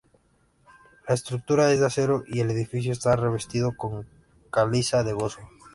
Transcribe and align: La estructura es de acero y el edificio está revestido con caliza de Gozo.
La 1.07 1.13
estructura 1.13 1.71
es 1.71 1.79
de 1.79 1.85
acero 1.85 2.23
y 2.25 2.39
el 2.39 2.49
edificio 2.49 2.91
está 2.91 3.15
revestido 3.15 3.77
con 3.77 4.07
caliza 4.49 5.03
de 5.03 5.13
Gozo. 5.13 5.41